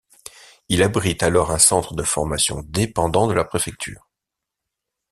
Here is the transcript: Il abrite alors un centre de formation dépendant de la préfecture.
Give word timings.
Il 0.67 0.81
abrite 0.81 1.21
alors 1.21 1.51
un 1.51 1.59
centre 1.59 1.93
de 1.93 2.01
formation 2.01 2.63
dépendant 2.65 3.27
de 3.27 3.33
la 3.35 3.43
préfecture. 3.45 4.09